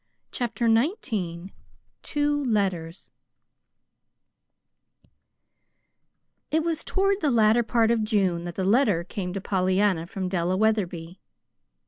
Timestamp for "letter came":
8.63-9.31